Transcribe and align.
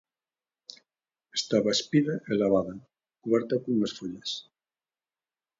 Estaba 1.39 1.75
espida 1.77 2.15
e 2.29 2.33
lavada, 2.41 2.75
cuberta 3.21 3.61
cunhas 3.63 3.95
follas. 3.97 4.31